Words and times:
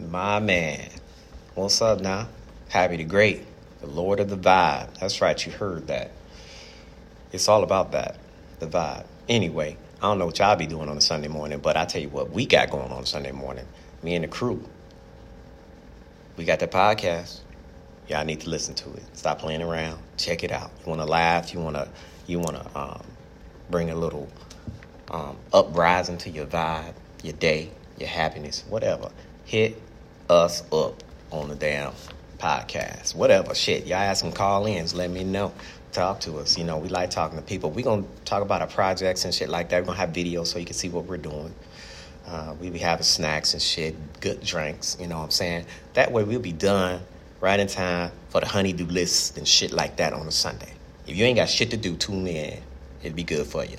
My 0.00 0.40
man. 0.40 0.88
What's 1.54 1.80
up 1.80 2.00
now? 2.00 2.26
Happy 2.68 2.96
the 2.96 3.04
Great, 3.04 3.44
the 3.80 3.86
Lord 3.86 4.18
of 4.18 4.28
the 4.28 4.36
Vibe. 4.36 4.98
That's 4.98 5.20
right, 5.20 5.46
you 5.46 5.52
heard 5.52 5.86
that. 5.86 6.10
It's 7.30 7.48
all 7.48 7.62
about 7.62 7.92
that, 7.92 8.16
the 8.58 8.66
vibe. 8.66 9.06
Anyway, 9.28 9.76
I 9.98 10.02
don't 10.02 10.18
know 10.18 10.26
what 10.26 10.40
y'all 10.40 10.56
be 10.56 10.66
doing 10.66 10.88
on 10.88 10.96
a 10.96 11.00
Sunday 11.00 11.28
morning, 11.28 11.60
but 11.60 11.76
I 11.76 11.84
tell 11.84 12.02
you 12.02 12.08
what 12.08 12.30
we 12.30 12.44
got 12.44 12.70
going 12.70 12.90
on 12.90 13.06
Sunday 13.06 13.30
morning. 13.30 13.66
Me 14.02 14.16
and 14.16 14.24
the 14.24 14.28
crew. 14.28 14.68
We 16.36 16.44
got 16.44 16.58
the 16.58 16.66
podcast. 16.66 17.38
Y'all 18.08 18.24
need 18.24 18.40
to 18.40 18.50
listen 18.50 18.74
to 18.74 18.92
it. 18.94 19.04
Stop 19.12 19.38
playing 19.38 19.62
around. 19.62 20.00
Check 20.16 20.42
it 20.42 20.50
out. 20.50 20.72
You 20.80 20.90
want 20.90 21.02
to 21.02 21.06
laugh? 21.06 21.54
You 21.54 21.60
want 21.60 21.76
to 21.76 21.88
you 22.26 22.40
want 22.40 22.56
to 22.56 22.78
um, 22.78 23.02
bring 23.70 23.90
a 23.90 23.94
little 23.94 24.28
um, 25.12 25.36
uprising 25.52 26.18
to 26.18 26.30
your 26.30 26.46
vibe, 26.46 26.94
your 27.22 27.34
day, 27.34 27.70
your 27.96 28.08
happiness, 28.08 28.64
whatever. 28.68 29.10
Hit 29.44 29.80
us 30.28 30.62
up 30.72 31.02
on 31.30 31.48
the 31.48 31.54
damn 31.54 31.92
podcast. 32.38 33.14
Whatever. 33.14 33.54
Shit. 33.54 33.86
Y'all 33.86 33.98
have 33.98 34.16
some 34.16 34.32
call 34.32 34.66
ins. 34.66 34.94
Let 34.94 35.10
me 35.10 35.24
know. 35.24 35.52
Talk 35.92 36.20
to 36.20 36.38
us. 36.38 36.58
You 36.58 36.64
know, 36.64 36.78
we 36.78 36.88
like 36.88 37.10
talking 37.10 37.38
to 37.38 37.44
people. 37.44 37.70
We're 37.70 37.84
going 37.84 38.02
to 38.02 38.08
talk 38.24 38.42
about 38.42 38.60
our 38.62 38.66
projects 38.68 39.24
and 39.24 39.34
shit 39.34 39.48
like 39.48 39.68
that. 39.68 39.80
We're 39.80 39.86
going 39.86 39.96
to 39.96 40.00
have 40.00 40.10
videos 40.10 40.48
so 40.48 40.58
you 40.58 40.64
can 40.64 40.74
see 40.74 40.88
what 40.88 41.04
we're 41.04 41.16
doing. 41.16 41.54
Uh, 42.26 42.54
we 42.60 42.70
be 42.70 42.78
having 42.78 43.04
snacks 43.04 43.52
and 43.52 43.62
shit, 43.62 43.94
good 44.20 44.42
drinks, 44.42 44.96
you 44.98 45.06
know 45.06 45.18
what 45.18 45.24
I'm 45.24 45.30
saying? 45.30 45.66
That 45.92 46.10
way 46.10 46.24
we'll 46.24 46.40
be 46.40 46.52
done 46.52 47.02
right 47.40 47.60
in 47.60 47.66
time 47.66 48.12
for 48.30 48.40
the 48.40 48.46
honeydew 48.46 48.86
list 48.86 49.36
and 49.36 49.46
shit 49.46 49.72
like 49.72 49.96
that 49.96 50.14
on 50.14 50.26
a 50.26 50.30
Sunday. 50.30 50.72
If 51.06 51.16
you 51.16 51.24
ain't 51.26 51.36
got 51.36 51.50
shit 51.50 51.70
to 51.72 51.76
do, 51.76 51.96
tune 51.96 52.26
in. 52.26 52.62
It'll 53.02 53.14
be 53.14 53.24
good 53.24 53.46
for 53.46 53.64
you. 53.64 53.76